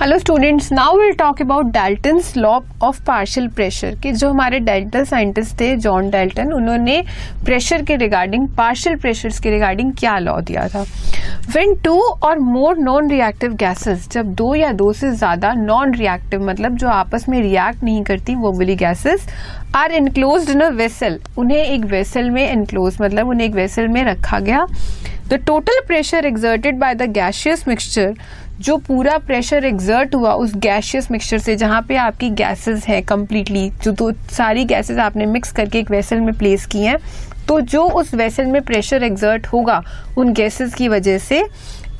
Hello 0.00 0.16
students 0.18 0.70
now 0.72 0.96
will 0.98 1.12
talk 1.18 1.40
about 1.42 1.66
Dalton's 1.74 2.36
law 2.36 2.50
of 2.82 3.00
partial 3.06 3.46
pressure 3.54 3.94
कि 4.02 4.10
जो 4.12 4.28
हमारे 4.30 4.58
delta 4.58 5.02
scientist 5.04 5.58
थे 5.60 5.74
John 5.76 6.10
Dalton 6.10 6.52
उन्होंने 6.52 7.00
प्रेशर 7.44 7.82
के 7.84 7.96
रिगार्डिंग 7.96 8.46
पार्शियल 8.58 8.96
प्रेशर्स 8.96 9.40
के 9.40 9.50
रिगार्डिंग 9.50 9.92
क्या 9.98 10.18
लॉ 10.18 10.38
दिया 10.40 10.68
था? 10.68 10.82
व्हेन 11.48 11.74
टू 11.84 11.98
और 12.00 12.38
मोर 12.38 12.78
नॉन 12.78 13.10
रिएक्टिव 13.10 13.54
गैसेस 13.60 14.08
जब 14.12 14.32
दो 14.34 14.54
या 14.54 14.72
दो 14.72 14.92
से 14.92 15.10
ज़्यादा 15.12 15.52
नॉन 15.54 15.94
रिएक्टिव 15.94 16.46
मतलब 16.48 16.76
जो 16.76 16.88
आपस 16.88 17.28
में 17.28 17.40
रिएक्ट 17.40 17.82
नहीं 17.84 18.02
करती, 18.04 18.34
वो 18.34 18.52
वाली 18.52 18.76
gases 18.76 19.26
are 19.76 19.92
enclose 19.92 20.50
in 20.50 20.60
a 20.60 20.68
vessel 20.70 21.18
उन्हें 21.38 21.58
एक 21.58 21.84
वेसल 21.86 22.30
में 22.30 22.50
इनक्लोज 22.50 22.98
मतलब 23.02 23.28
उन्हें 23.28 23.46
एक 23.48 23.54
वेसल 23.54 23.88
में 23.88 24.02
रखा 24.04 24.38
गया। 24.40 24.66
The 25.28 25.34
total 25.46 25.80
pressure 25.86 26.26
exerted 26.26 26.78
by 26.78 26.94
the 26.94 27.10
gaseous 27.12 27.66
mixture 27.68 28.14
जो 28.60 28.76
पूरा 28.76 29.16
प्रेशर 29.18 29.64
एग्जर्ट 29.64 30.14
हुआ 30.14 30.32
उस 30.34 30.54
गैशियस 30.56 31.10
मिक्सचर 31.10 31.38
से, 31.38 31.56
जहाँ 31.56 31.80
पे 31.88 31.96
आपकी 31.96 32.30
गैसेस 32.30 32.84
है 32.88 33.00
कम्प्लीटली 33.02 33.68
जो 33.82 33.92
तो 33.92 34.10
सारी 34.32 34.64
गैसेस 34.64 34.98
आपने 34.98 35.26
मिक्स 35.26 35.52
करके 35.52 35.78
एक 35.78 35.90
वेसल 35.90 36.20
में 36.20 36.32
प्लेस 36.38 36.66
की 36.66 36.78
हैं 36.78 36.96
तो 37.48 37.60
जो 37.62 37.82
उस 37.82 38.14
वेसल 38.14 38.46
में 38.46 38.60
प्रेशर 38.62 39.02
एग्जर्ट 39.04 39.46
होगा, 39.46 39.82
उन 40.18 40.32
गैसेस 40.32 40.74
की 40.74 40.88
वजह 40.88 41.18
से 41.18 41.44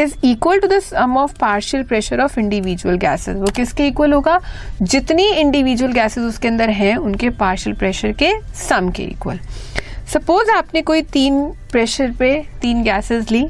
is 0.00 0.14
equal 0.27 0.58
to 0.60 0.69
the 0.69 0.78
sum 0.80 1.16
of 1.19 1.38
partial 1.41 1.83
pressure 1.84 2.20
of 2.20 2.38
individual 2.41 2.97
gases 2.97 3.36
वो 3.36 3.50
किसके 3.56 3.86
इक्वल 3.86 4.12
होगा? 4.12 4.38
जितनी 4.83 5.30
इंडिविजुअल 5.30 5.92
गैसेस 5.92 6.24
उसके 6.24 6.48
अंदर 6.48 6.70
हैं, 6.70 6.97
उनके 6.97 7.30
पार्शियल 7.30 7.77
प्रेशर 7.77 8.12
के 8.22 8.33
सम 8.58 8.91
के 8.91 9.02
इक्वल 9.05 9.38
सपोज़ 10.08 10.50
आपने 10.50 10.80
कोई 10.82 11.02
तीन 11.12 11.44
प्रेशर 11.72 12.10
पे 12.19 12.30
तीन 12.60 12.83
गैसेस 12.83 13.30
ली। 13.30 13.44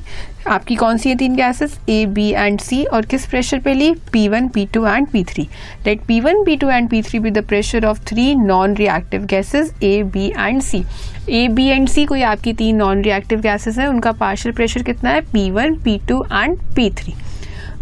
आपकी 0.47 0.75
कौन 0.77 0.97
सी 0.99 1.09
है 1.09 1.15
तीन 1.17 1.35
gases 1.37 1.79
A 1.89 2.05
B 2.07 2.29
and 2.31 2.61
C 2.61 2.83
और 2.85 3.07
किस 3.07 3.27
प्रेशर 3.27 3.59
पे 3.61 3.75
ली? 3.75 3.93
P 4.13 4.27
one 4.29 4.49
P 4.49 4.65
two 4.75 4.87
and 4.87 5.07
P 5.09 5.23
three 5.25 5.43
let 5.87 6.01
P 6.07 6.19
one 6.21 6.45
P 6.45 6.57
two 6.57 6.71
and 6.71 6.89
P 6.91 7.03
three 7.03 7.19
be 7.19 7.31
the 7.31 7.45
pressure 7.49 7.85
of 7.87 8.01
three 8.07 8.35
non 8.35 8.75
reactive 8.77 9.27
gases 9.27 9.73
A 9.83 10.03
B 10.05 10.27
and 10.39 10.61
C 10.63 10.83
A 11.31 11.47
B 11.49 11.67
and 11.67 11.89
C 11.89 12.05
कोई 12.05 12.23
आपकी 12.23 12.53
तीन 12.55 12.77
non 12.77 13.03
reactive 13.03 13.41
gases 13.41 13.79
हैं, 13.79 13.87
उनका 13.87 14.13
partial 14.15 14.55
pressure 14.55 14.83
कितना 14.83 15.11
है? 15.11 15.21
P 15.33 15.51
one 15.51 15.77
P 15.85 15.99
two 16.09 16.23
and 16.25 16.59
P 16.77 16.91
three 16.91 17.15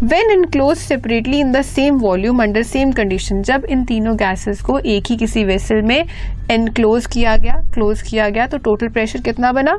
when 0.01 0.29
enclose 0.31 0.77
separately 0.77 1.39
in 1.39 1.51
the 1.51 1.61
same 1.61 1.95
volume 1.99 2.41
under 2.43 2.63
same 2.63 2.91
condition 2.91 3.41
जब 3.43 3.63
इन 3.65 3.83
तीनों 3.85 4.15
गैसेस 4.17 4.61
को 4.61 4.77
एक 4.79 5.07
ही 5.09 5.15
किसी 5.17 5.43
वेसल 5.43 5.81
में 5.81 6.05
इनक्लोज 6.51 7.05
किया 7.05 7.35
गया 7.37 7.55
क्लोज 7.73 8.01
किया 8.01 8.27
गया 8.29 8.45
तो 8.47 8.57
टोटल 8.57 8.89
प्रेशर 8.89 9.21
कितना 9.21 9.51
बना? 9.51 9.77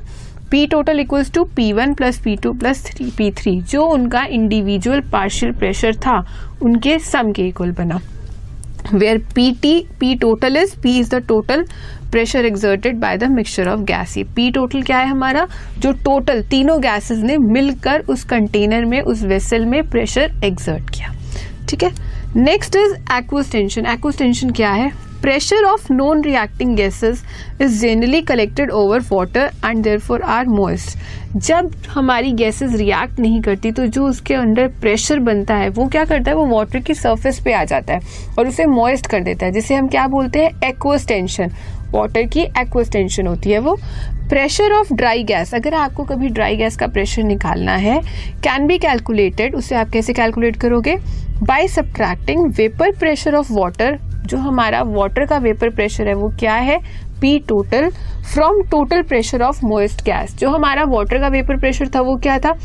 P 0.50 0.66
total 0.66 1.00
equals 1.00 1.30
to 1.32 1.44
P 1.56 1.72
one 1.72 1.94
plus 1.94 2.20
P 2.24 2.36
two 2.36 2.52
plus 2.52 2.84
three 2.86 3.10
P 3.18 3.30
three 3.32 3.60
जो 3.62 3.84
उनका 3.86 4.24
इंडिविजुअल 4.24 5.00
पार्शियल 5.12 5.52
प्रेशर 5.52 5.96
था, 5.96 6.18
उनके 6.62 6.98
सम 6.98 7.32
के 7.32 7.46
इक्वल 7.48 7.72
बना। 7.72 8.00
Where 8.94 9.18
PT, 9.38 9.70
P 10.00 10.16
total 10.24 10.56
is, 10.56 10.74
P 10.84 11.00
is 11.02 11.10
the 11.14 11.20
total 11.30 11.64
pressure 12.10 12.44
exerted 12.44 12.96
by 12.96 13.16
the 13.16 13.24
mixture 13.24 13.68
of 13.68 13.80
gas 13.80 14.16
ये 14.18 14.24
P 14.24 14.50
total 14.50 14.82
क्या 14.82 14.98
है 14.98 15.08
हमारा? 15.08 15.46
जो 15.78 15.92
टोटल 15.92 16.42
तीनों 16.42 16.80
गैसेस 16.82 17.18
ने 17.18 17.36
मिलकर 17.38 18.00
उस 18.00 18.24
कंटेनर 18.24 18.84
में 18.84 19.00
उस 19.00 19.22
वेसल 19.22 19.64
में 19.64 19.90
प्रेशर 19.90 20.32
एक्सर्ट 20.44 20.90
किया। 20.90 21.14
ठीक 21.68 21.82
है? 21.82 21.90
नेक्स्ट 22.36 22.76
इज़ 22.76 22.94
एक्वस्टेंशन 23.12 23.86
एक्वस्टेंशन 23.86 24.50
क्या 24.50 24.70
है? 24.70 25.07
Pressure 25.22 25.64
of 25.68 25.88
non-reacting 25.90 26.74
gases 26.76 27.22
is 27.60 27.80
generally 27.82 28.22
collected 28.22 28.70
over 28.70 29.00
water 29.10 29.46
and 29.62 29.86
therefore 29.86 30.20
are 30.24 30.46
moist. 30.48 30.96
जब 31.36 31.70
हमारी 31.88 32.32
गैसेस 32.32 32.74
रिएक्ट 32.74 33.18
नहीं 33.20 33.40
करती 33.42 33.70
तो 33.72 33.86
जो 33.86 34.06
उसके 34.06 34.34
अंडर 34.34 34.68
प्रेशर 34.80 35.18
बनता 35.18 35.54
है, 35.54 35.68
वो 35.68 35.86
क्या 35.86 36.04
करता 36.04 36.30
है? 36.30 36.36
वो 36.36 36.46
वाटर 36.46 36.78
की 36.78 36.94
सरफेस 36.94 37.40
पे 37.44 37.52
आ 37.52 37.64
जाता 37.64 37.94
है 37.94 38.00
और 38.38 38.48
उसे 38.48 38.66
मॉइस्ट 38.66 39.06
कर 39.06 39.20
देता 39.20 39.46
है। 39.46 39.52
जिसे 39.52 39.74
हम 39.74 39.88
क्या 39.88 40.06
बोलते 40.06 40.44
हैं? 40.44 40.50
एक्वस्टेंशन 40.64 41.52
वाटर 41.90 42.22
की 42.22 42.40
एक्वस्टेंशन 42.40 43.26
होती 43.26 43.50
है 43.50 43.58
वो। 43.58 43.78
प्रेशर 44.28 44.72
ऑफ़ 44.72 44.92
ड्राई 44.94 45.22
गैस 45.24 45.54
अगर 45.54 45.74
आपको 45.74 46.04
कभी 46.04 46.28
ड्राई 46.28 46.56
गैस 46.56 46.76
का 46.76 46.86
प्रेशर 46.86 47.22
निकालना 47.22 47.76
है 47.76 48.00
कैन 48.44 48.66
बी 48.66 48.78
कैलकुलेटेड 48.78 49.54
उसे 49.54 49.74
आप 49.74 49.90
कैसे 49.90 50.12
कैलकुलेट 50.12 50.56
करोगे? 50.56 50.96
By 51.42 51.68
subtracting 51.68 52.46
vapour 52.46 52.92
pressure 52.92 53.34
of 53.34 53.52
water 53.52 53.98
जो 54.28 54.38
हमारा 54.38 54.82
वाटर 54.82 55.26
का 55.26 55.38
वेपर 55.38 55.70
प्रेशर 55.70 56.08
है, 56.08 56.14
वो 56.14 56.28
क्या 56.40 56.54
है? 56.54 57.08
P 57.20 57.38
total 57.38 57.90
from 58.34 58.62
total 58.62 59.02
pressure 59.02 59.42
of 59.42 59.66
moist 59.66 60.04
gas 60.04 60.38
जो 60.38 60.50
हमारा 60.50 60.84
वाटर 60.84 61.18
का 61.18 61.28
वेपर 61.28 61.56
प्रेशर 61.56 61.88
था, 61.88 62.00
वो 62.00 62.16
क्या 62.16 62.38
था? 62.38 62.58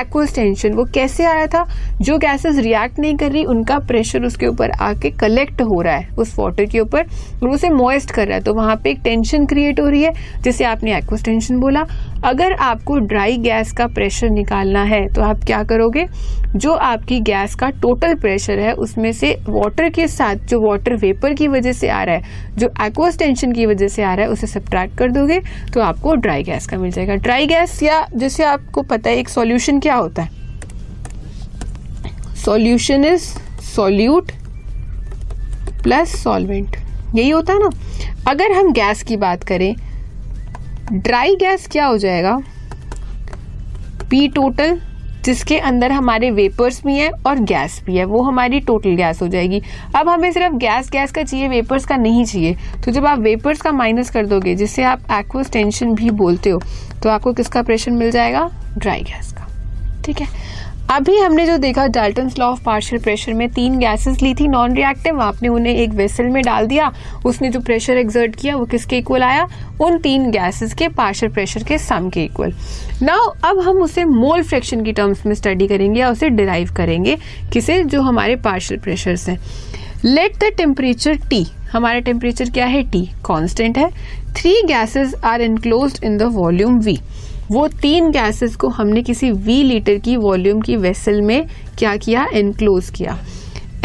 एक्वस 0.00 0.34
टेंशन 0.34 0.72
वो 0.72 0.84
कैसे 0.84 1.24
आया 1.24 1.46
था? 1.46 1.68
जो 2.00 2.18
गैसेस 2.18 2.56
रिएक्ट 2.56 2.98
नहीं 2.98 3.16
कर 3.16 3.32
रही, 3.32 3.44
उनका 3.44 3.78
प्रेशर 3.78 4.22
उसके 4.22 4.46
ऊपर 4.46 4.70
आके 4.70 5.10
कलेक्ट 5.10 5.62
हो 5.62 5.82
रहा 5.82 5.96
है, 5.96 6.08
उस 6.18 6.38
वाटर 6.38 6.64
के 6.64 6.80
ऊपर, 6.80 7.02
और 7.42 7.48
उसे 7.48 7.68
मॉइस्ट 7.68 8.10
कर 8.10 8.26
रहा 8.26 8.38
है। 8.38 8.44
तो 8.44 8.54
वहाँ 8.54 8.76
पे 8.76 8.90
एक 8.90 9.00
टेंशन 9.04 9.46
क्रिएट 9.46 9.80
हो 9.80 9.88
रही 9.88 10.02
है, 10.02 10.12
जिसे 10.42 10.64
आपने 10.64 10.96
एक्वस 10.96 11.24
टेंशन 11.24 11.56
बोला। 11.56 11.84
अगर 12.24 12.52
आपको 12.52 12.98
ड्राई 12.98 13.36
गैस 13.36 13.72
का 13.72 13.86
प्रेशर 13.86 14.30
निकालना 14.30 14.82
है 14.82 15.06
तो 15.08 15.22
आप 15.22 15.44
क्या 15.46 15.62
करोगे? 15.62 16.06
जो 16.56 16.72
आपकी 16.72 17.18
गैस 17.20 17.54
का 17.54 17.68
टोटल 17.72 18.14
प्रेशर 18.14 18.58
है, 18.58 18.72
उसमें 18.72 19.10
से 19.12 19.32
वाटर 19.48 19.88
के 19.88 20.06
साथ 20.08 20.46
जो 20.50 20.60
वाटर 20.60 20.94
वेपर 20.96 21.34
की 21.34 21.48
वजह 21.48 21.72
से 21.72 21.88
आ 21.88 22.02
रहा 22.02 22.14
है, 22.14 22.56
जो 22.56 22.70
एक्वस 22.82 23.18
टेंशन 23.18 23.52
की 23.52 23.66
वजह 23.66 23.88
से 23.88 24.02
आ 24.02 24.14
रहा 24.14 24.26
है, 24.26 24.32
उसे 24.32 24.46
सब्ट्रैक्ट 24.46 24.96
कर 24.98 25.10
दोगे 25.10 25.40
तो 25.74 25.80
आपको 25.80 26.14
ड्राई 26.16 26.42
गैस 26.42 26.66
का 26.66 26.76
मिल 26.76 26.90
जाएगा। 26.90 27.14
ड्राई 27.16 27.46
गैस 27.46 27.82
या 27.82 28.06
जैसे 28.14 28.44
आपको 28.44 28.82
पता 28.82 29.10
है, 29.10 29.16
एक 29.16 29.28
सॉल्यूशन 29.28 29.80
क्या 29.80 29.94
होता 29.94 30.22
है? 30.22 30.36
Solution 32.36 33.04
is 33.04 33.22
solute 33.66 34.32
plus 35.82 36.22
solvent 36.22 36.76
यही 37.14 37.30
होता 37.30 37.52
है 37.52 37.58
ना? 37.58 37.70
अगर 38.28 38.52
हम 38.52 38.72
गैस 38.72 39.02
की 39.02 39.16
बात 39.16 39.44
करें 39.44 39.74
ड्राई 40.92 41.34
गैस 41.36 41.66
क्या 41.66 41.86
हो 41.86 41.96
जाएगा? 41.98 42.36
पी 44.10 44.26
टोटल 44.28 44.80
जिसके 45.24 45.58
अंदर 45.58 45.92
हमारे 45.92 46.30
वेपर्स 46.30 46.80
भी 46.84 46.94
हैं 46.94 47.10
और 47.26 47.38
गैस 47.40 47.80
भी 47.86 47.96
है, 47.96 48.04
वो 48.04 48.22
हमारी 48.22 48.60
टोटल 48.60 48.94
गैस 48.96 49.20
हो 49.22 49.28
जाएगी। 49.28 49.60
अब 49.96 50.08
हमें 50.08 50.30
सिर्फ़ 50.32 50.54
गैस 50.54 50.88
गैस 50.90 51.12
का 51.12 51.22
चाहिए 51.22 51.48
वेपर्स 51.48 51.84
का 51.86 51.96
नहीं 51.96 52.24
चाहिए। 52.24 52.54
तो 52.84 52.92
जब 52.92 53.06
आप 53.06 53.18
वेपर्स 53.18 53.60
का 53.62 53.72
माइनस 53.72 54.10
कर 54.10 54.26
दोगे, 54.26 54.54
जिससे 54.54 54.82
आप 54.82 55.10
एक्वस 55.12 55.50
टेंशन 55.50 55.94
भी 55.94 56.10
बोलते 56.12 56.50
हो 56.50 56.60
तो 57.02 57.08
आपको 57.08 57.32
किसका 57.32 57.62
प्रेशर 57.62 57.90
मिल 57.90 58.10
जाएगा? 58.10 58.48
ड्राई 58.78 59.02
गैस 59.02 59.32
का। 59.32 59.46
ठीक 60.04 60.20
है? 60.20 60.26
अभी 60.90 61.16
हमने 61.18 61.44
जो 61.46 61.56
देखा 61.58 61.86
Dalton 61.86 62.30
law 62.38 62.46
of 62.46 62.62
partial 62.64 63.02
pressure 63.02 63.32
में 63.34 63.48
तीन 63.52 63.76
गैसेस 63.78 64.22
ली 64.22 64.32
थी 64.34 64.46
नॉन 64.48 64.74
रिएक्टिव 64.74 65.20
आपने 65.20 65.48
उन्हें 65.48 65.74
एक 65.74 65.90
वेसल 65.90 66.26
में 66.26 66.42
डाल 66.42 66.66
दिया, 66.66 66.90
उसने 67.26 67.48
जो 67.48 67.60
प्रेशर 67.60 67.98
एग्जर्ट 67.98 68.36
किया, 68.36 68.54
वो 68.56 68.64
किसके 68.64 68.98
इक्वल 68.98 69.22
आया? 69.22 69.46
उन 69.80 69.98
तीन 69.98 70.30
गैसेस 70.30 70.72
के 70.74 70.88
पार्शियल 70.88 71.32
प्रेशर 71.32 71.64
के 71.64 71.78
सम 71.78 72.08
के 72.10 72.24
इक्वल 72.24 72.54
नाउ 73.02 73.28
अब 73.44 73.60
हम 73.60 73.82
उसे 73.82 74.04
मोल 74.04 74.42
फ्रैक्शन 74.42 74.84
की 74.84 74.92
टर्म्स 74.92 75.26
में 75.26 75.34
स्टडी 75.34 75.68
करेंगे 75.68 76.00
या 76.00 76.10
उसे 76.10 76.28
डिराइव 76.30 76.72
करेंगे, 76.76 77.16
किसे? 77.52 77.82
जो 77.84 78.02
हमारे 78.02 78.36
पार्शियल 78.38 78.80
प्रेशर्स 78.80 79.28
हैं. 79.28 79.38
लेट 80.04 80.36
द 80.36 80.52
टेम्परेचर 80.56 81.16
टी 81.30 81.46
हमारा 81.72 81.98
टेम्परेचर 82.00 82.50
क्या 82.50 82.66
है? 82.66 82.82
टी 82.82 83.08
कॉन्स्टेंट 83.24 83.78
है. 83.78 83.90
Three 84.36 84.60
gases 84.66 85.14
are 85.24 85.40
enclose 85.42 86.00
in 86.04 86.18
the 86.18 86.22
volume 86.32 86.78
V 86.78 86.98
वो 87.50 87.66
तीन 87.82 88.10
गैसेस 88.10 88.56
को 88.56 88.68
हमने 88.68 89.02
किसी 89.02 89.30
वी 89.30 89.62
लीटर 89.62 89.98
की 89.98 90.16
वॉल्यूम 90.16 90.60
की 90.60 90.76
वेसल 90.76 91.20
में 91.20 91.46
क्या 91.78 91.96
किया? 91.96 92.26
एनक्लोज 92.34 92.90
किया। 92.90 93.18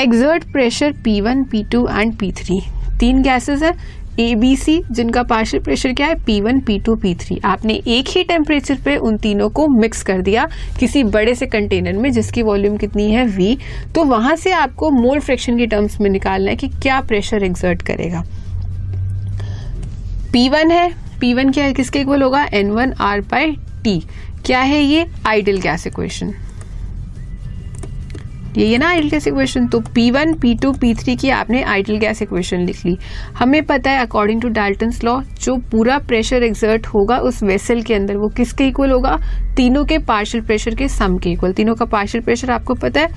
Exert 0.01 0.43
pressure 0.51 0.91
P 1.03 1.19
one 1.21 1.43
P 1.43 1.63
two 1.63 1.87
and 1.89 2.15
P 2.17 2.31
three 2.31 2.59
तीन 2.99 3.21
गैसेस 3.23 3.63
है। 3.63 3.73
ए 4.19 4.33
बी 4.35 4.55
सी 4.55 4.81
जिनका 4.91 5.21
पार्शियल 5.23 5.63
प्रेशर 5.63 5.93
क्या 5.93 6.07
है? 6.07 6.15
P 6.15 6.39
one 6.41 6.59
P 6.59 6.77
two 6.79 6.95
P 6.95 7.13
three 7.15 7.39
आपने 7.45 7.73
एक 7.87 8.07
ही 8.07 8.23
टेम्परेचर 8.23 8.77
पे 8.85 8.95
उन 8.97 9.17
तीनों 9.17 9.49
को 9.49 9.67
मिक्स 9.79 10.03
कर 10.03 10.21
दिया 10.21 10.47
किसी 10.79 11.03
बड़े 11.03 11.35
से 11.35 11.45
कंटेनर 11.45 11.93
में 11.93 12.11
जिसकी 12.11 12.41
वॉल्यूम 12.41 12.77
कितनी 12.77 13.09
है? 13.11 13.25
वी 13.27 13.57
तो 13.95 14.03
वहाँ 14.03 14.35
से 14.35 14.51
आपको 14.51 14.91
मोल 14.91 15.19
फ्रैक्शन 15.19 15.57
की 15.57 15.67
टर्म्स 15.67 15.99
में 16.01 16.09
निकालना 16.09 16.49
है 16.51 16.55
कि 16.55 16.67
क्या 16.81 16.99
प्रेशर 17.01 17.43
एग्जर्ट 17.43 17.81
करेगा। 17.81 18.23
पी 20.33 20.47
वन 20.49 20.71
है। 20.71 21.02
वन 21.33 21.51
क्या 21.51 21.71
किसके 21.71 21.99
इक्वल 21.99 22.21
होगा? 22.21 22.43
वन 22.73 22.93
आर 22.99 23.21
बाय 23.21 23.51
टी 23.83 23.99
क्या 24.45 24.59
है 24.59 24.81
ये? 24.81 25.05
आइडियल 25.27 25.59
गैस 25.61 25.87
इक्वेशन 25.87 26.33
ये 28.57 28.67
है 28.67 28.77
ना 28.77 28.87
आइडल 28.87 29.09
गैस 29.09 29.27
इक्वेशन 29.27 29.67
तो 29.67 29.79
P1, 29.93 30.33
P2, 30.41 30.71
P3 30.79 31.15
की 31.21 31.29
आपने 31.31 31.61
आइडल 31.63 31.97
गैस 31.97 32.21
इक्वेशन 32.21 32.65
लिख 32.65 32.85
ली। 32.85 32.97
हमें 33.37 33.61
पता 33.65 33.91
है 33.91 34.05
अकॉर्डिंग 34.05 34.41
टू 34.41 34.49
डाल्टन्स 34.49 35.03
लॉ 35.03 35.19
जो 35.41 35.55
पूरा 35.71 35.97
प्रेशर 35.99 36.43
एक्सर्ट 36.43 36.87
होगा 36.87 37.17
उस 37.19 37.41
वेसल 37.43 37.81
के 37.81 37.93
अंदर 37.93 38.17
वो 38.17 38.29
किसके 38.37 38.67
इक्वल 38.67 38.91
होगा? 38.91 39.17
तीनों 39.57 39.83
के 39.85 39.97
पार्शियल 40.05 40.43
प्रेशर 40.45 40.75
के 40.75 40.87
सम 40.89 41.17
के 41.17 41.31
इक्वल 41.31 41.53
तीनों 41.53 41.75
का 41.75 41.85
पार्शियल 41.85 42.23
प्रेशर 42.23 42.51
आपको 42.51 42.73
पता 42.75 43.01
है? 43.01 43.09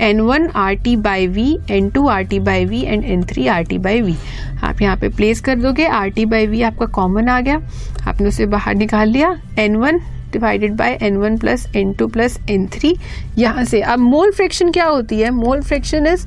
N 0.00 0.20
one 0.20 0.48
R 0.48 0.74
T 0.74 0.96
by 0.98 1.26
V 1.26 1.56
N 1.70 1.90
two 1.90 2.06
R 2.08 2.22
T 2.24 2.38
by 2.40 2.64
V 2.64 2.82
and 2.82 3.04
N 3.04 3.22
three 3.26 3.46
R 3.46 3.64
T 3.64 3.78
by 3.78 4.00
V 4.00 4.16
आप 4.62 4.82
यहाँ 4.82 4.96
पे 4.96 5.08
प्लेस 5.08 5.40
कर 5.40 5.58
दोगे 5.58 5.86
आर 5.86 6.08
टी 6.08 6.26
बाई 6.26 6.46
वी 6.46 6.62
आपका 6.62 6.86
कॉमन 6.94 7.28
आ 7.28 7.40
गया। 7.40 7.60
आपने 8.08 8.28
उसे 8.28 8.46
बाहर 8.46 8.74
निकाल 8.74 9.08
लिया 9.08 9.36
N 9.58 9.76
one 9.76 10.00
divided 10.32 10.76
by 10.76 10.98
N 11.02 11.16
one 11.16 11.38
plus 11.38 11.66
N 11.76 11.92
two 11.92 12.06
plus 12.08 12.38
N 12.50 12.66
three 12.74 12.94
यहाँ 13.38 13.64
से, 13.64 13.80
अब 13.80 13.98
मोल 13.98 14.30
फ्रैक्शन 14.32 14.70
क्या 14.70 14.86
होती 14.86 15.20
है? 15.20 15.30
मोल 15.30 15.62
फ्रैक्शन 15.62 16.06
इज़ 16.06 16.26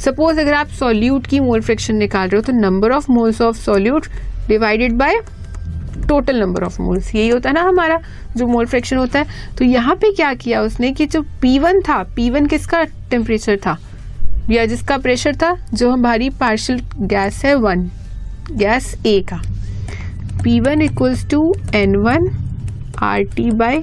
सपोज़ 0.00 0.40
अगर 0.40 0.54
आप 0.54 0.68
सॉल्यूट 0.78 1.26
की 1.26 1.40
मोल 1.40 1.60
फ्रैक्शन 1.60 1.96
निकाल 1.96 2.28
रहे 2.28 2.36
हो 2.36 2.42
तो 2.42 2.52
number 2.52 2.92
of 2.92 3.10
moles 3.12 3.40
of 3.42 3.56
solute 3.56 4.06
divided 4.48 4.92
by 4.92 5.20
total 6.08 6.40
number 6.40 6.62
of 6.64 6.80
moles 6.82 7.14
यही 7.14 7.28
होता 7.28 7.48
है 7.48 7.54
ना 7.54 7.62
हमारा, 7.62 8.00
जो 8.36 8.46
मोल 8.46 8.66
फ्रैक्शन 8.66 8.96
होता 8.96 9.18
है। 9.18 9.56
तो 9.58 9.64
यहाँ 9.64 9.94
पे 9.96 10.12
क्या 10.12 10.32
किया 10.34 10.62
उसने 10.62 10.90
कि 10.92 11.06
जो 11.06 11.22
P1 11.44 11.80
था 11.88 12.04
P1 12.14 12.48
किसका 12.50 12.82
टेम्परेचर 13.10 13.56
था? 13.56 13.78
या 14.50 14.64
जिसका 14.66 14.96
प्रेशर 14.98 15.36
था? 15.36 15.56
जो 15.74 15.90
हमारी 15.90 16.30
पार्शियल 16.30 16.80
गैस 17.00 17.44
है 17.44 17.54
वन 17.54 17.88
गैस 18.52 18.94
ए 19.06 19.20
का। 19.32 19.40
P 20.42 20.60
one 20.60 20.82
equals 20.82 21.28
to 21.30 21.54
N 21.74 21.96
one 21.96 22.28
R 23.02 23.22
T 23.36 23.50
by 23.52 23.78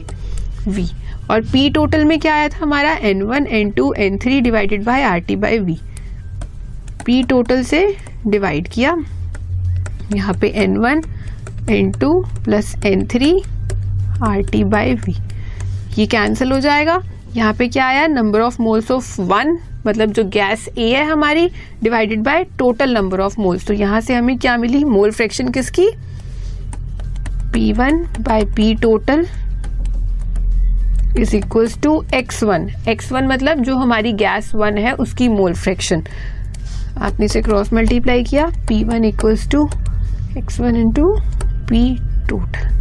V 0.68 0.86
और 1.32 1.44
P 1.46 1.70
टोटल 1.74 2.04
में 2.06 2.20
क्या 2.20 2.34
आया 2.36 2.48
था? 2.50 2.58
हमारा 2.62 2.92
N 3.04 3.22
one 3.24 3.46
N 3.48 3.72
two 3.72 3.92
N 3.98 4.18
three 4.18 4.40
divided 4.42 4.84
by 4.84 5.02
R 5.04 5.20
T 5.20 5.36
by 5.36 5.60
V 5.60 5.78
P 7.06 7.28
total 7.30 7.64
से 7.64 7.86
divide 8.28 8.68
किया। 8.68 8.96
यहाँ 10.16 10.34
पे 10.42 10.48
N 10.64 10.78
one 10.78 11.02
N 11.70 11.92
two 11.92 12.20
plus 12.46 12.76
N 12.86 13.06
three 13.08 13.32
R 14.24 14.42
T 14.52 14.64
by 14.66 14.94
V 14.96 15.16
ये 15.98 16.06
कैंसिल 16.08 16.52
हो 16.52 16.60
जाएगा। 16.60 17.02
यहाँ 17.36 17.54
पे 17.54 17.68
क्या 17.68 17.86
आया? 17.88 18.06
Number 18.08 18.42
of 18.42 18.62
moles 18.62 18.92
of 18.92 19.20
one 19.22 19.58
मतलब 19.86 20.12
जो 20.12 20.24
गैस 20.26 20.68
ए 20.78 20.88
है 20.94 21.04
हमारी 21.06 21.50
divided 21.84 22.24
by 22.24 22.44
total 22.60 22.94
number 22.94 23.20
of 23.22 23.40
moles 23.42 23.66
तो 23.68 23.74
यहाँ 23.74 24.02
से 24.02 24.16
हमें 24.16 24.38
क्या 24.38 24.58
मिली? 24.58 24.84
मोल 24.84 25.12
फ्रैक्शन 25.12 25.52
किसकी? 25.52 25.90
P 27.54 27.72
one 27.74 28.02
by 28.20 28.46
P 28.56 28.74
total 28.82 29.26
is 31.18 31.36
equals 31.36 31.80
to 31.82 32.02
X 32.14 32.44
one 32.44 32.70
X 32.90 33.12
one 33.12 33.28
मतलब 33.28 33.62
जो 33.64 33.76
हमारी 33.76 34.12
गैस 34.14 34.54
वन 34.56 34.78
है, 34.78 34.94
उसकी 34.94 35.28
मोल 35.28 35.54
फ्रैक्शन 35.54 36.04
आपने 36.98 37.26
इसे 37.26 37.42
क्रॉस 37.42 37.74
मल्टीप्लाई 37.74 38.24
किया 38.24 38.46
P 38.68 38.84
one 38.84 39.06
equals 39.06 39.50
to 39.52 39.70
X 40.38 40.60
one 40.60 40.76
into 40.76 41.14
P 41.70 41.84
total 42.30 42.78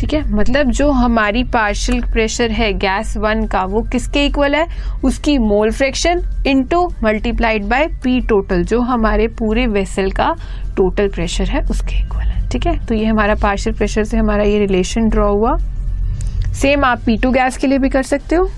ठीक 0.00 0.12
है? 0.14 0.22
मतलब 0.30 0.70
जो 0.70 0.90
हमारी 0.90 1.42
पार्शियल 1.44 2.00
प्रेशर 2.02 2.50
है 2.50 2.72
गैस 2.74 3.16
वन 3.16 3.46
का, 3.46 3.64
वो 3.64 3.82
किसके 3.82 4.24
इक्वल 4.26 4.54
है? 4.54 4.66
उसकी 5.04 5.36
mole 5.38 5.70
fraction 5.70 6.22
into 6.46 6.80
multiplied 7.04 7.64
by 7.64 7.86
P 8.04 8.20
total 8.28 8.64
जो 8.64 8.80
हमारे 8.82 9.26
पूरे 9.38 9.66
वेसल 9.66 10.10
का 10.10 10.34
टोटल 10.76 11.08
प्रेशर 11.08 11.48
है, 11.48 11.62
उसके 11.62 11.98
इक्वल 11.98 12.22
है। 12.22 12.48
ठीक 12.48 12.66
है? 12.66 12.76
तो 12.86 12.94
ये 12.94 13.04
हमारा 13.04 13.34
पार्शियल 13.42 13.76
प्रेशर 13.76 14.04
से 14.04 14.16
हमारा 14.16 14.44
ये 14.44 14.58
रिलेशन 14.58 15.08
ड्रॉ 15.08 15.30
हुआ। 15.32 15.56
सेम 16.54 16.84
आप 16.84 17.02
पी 17.06 17.16
टू 17.16 17.30
गैस 17.30 17.56
के 17.56 17.66
लिए 17.66 17.78
भी 17.78 17.88
कर 17.88 18.02
सकते 18.02 18.36
हो। 18.36 18.50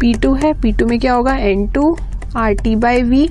पी 0.00 0.12
टू 0.14 0.34
है 0.34 0.52
पी 0.62 0.72
टू 0.72 0.86
में 0.86 0.98
क्या 1.00 1.14
होगा? 1.14 1.34
N 1.36 1.66
two 1.68 1.96
R 2.36 2.52
T 2.54 2.76
by 2.76 3.02
V 3.02 3.28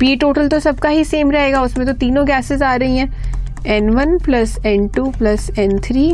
P 0.00 0.14
total 0.16 0.48
तो 0.48 0.58
सबका 0.60 0.88
ही 0.88 1.04
सेम 1.04 1.30
रहेगा, 1.30 1.60
उसमें 1.62 1.86
तो 1.86 1.92
तीनों 1.94 2.26
गैसेस 2.26 2.62
आ 2.62 2.74
रही 2.74 2.96
हैं। 2.96 3.25
N 3.74 3.90
one 3.94 4.16
plus 4.24 4.56
N 4.66 4.86
two 4.96 5.10
plus 5.18 5.48
N 5.58 5.78
three 5.84 6.10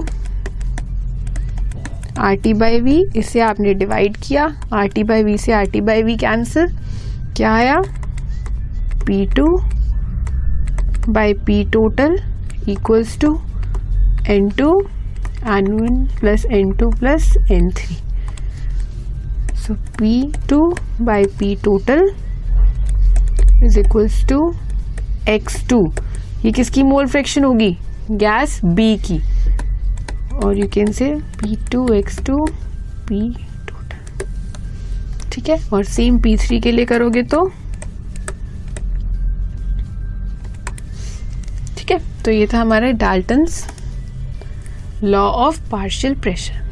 R 2.19 2.34
T 2.43 2.52
by 2.54 2.81
V 2.81 2.96
इसे 3.16 3.40
आपने 3.40 3.75
डिवाइड 3.75 4.16
किया। 4.26 4.44
आर 4.75 4.88
टी 4.94 5.02
बाई 5.04 5.22
वी 5.25 5.37
से 5.38 5.52
R 5.52 5.64
T 5.70 5.81
by 5.81 6.02
V 6.02 6.16
cancel 6.16 6.66
क्या 7.37 7.52
आया? 7.54 7.81
P 9.06 9.25
two 9.37 9.46
by 11.08 11.32
P 11.46 11.62
total 11.72 12.16
equals 12.69 13.19
to 13.20 13.34
N 14.31 14.48
two 14.58 14.70
N 15.56 15.72
one 15.72 16.05
plus 16.20 16.44
N 16.58 16.72
two 16.81 16.88
plus 16.98 17.32
N 17.52 17.70
three 17.78 17.96
so 19.62 19.75
P 19.98 20.12
two 20.48 20.60
by 21.05 21.25
P 21.38 21.55
total 21.64 22.08
is 23.64 23.78
equals 23.81 24.25
to 24.28 24.38
X 25.28 25.69
two 25.70 25.84
ये 26.44 26.50
किसकी 26.53 26.83
mole 26.83 27.06
fraction 27.06 27.44
होगी? 27.44 27.77
Gas 28.11 28.61
B 28.65 28.97
की। 28.99 29.19
और 30.44 30.59
you 30.59 30.69
can 30.69 30.93
say 30.93 31.15
P 31.41 31.56
two 31.73 31.93
X 31.94 32.19
two 32.25 32.47
P 33.09 33.21
two 33.69 33.75
ठीक 35.33 35.49
है? 35.49 35.59
और 35.73 35.85
same 35.85 36.19
P 36.19 36.37
three 36.37 36.61
के 36.61 36.73
लिए 36.73 36.85
करोगे 36.85 37.23
तो? 37.23 37.44
ठीक 41.79 41.91
है? 41.91 41.99
तो 42.25 42.31
ये 42.31 42.47
था 42.55 42.61
हमारा 42.61 42.91
Dalton's 42.91 43.65
law 45.05 45.21
of 45.21 45.71
partial 45.71 46.15
pressure 46.15 46.71